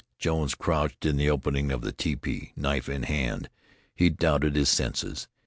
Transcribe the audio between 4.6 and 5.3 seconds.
senses.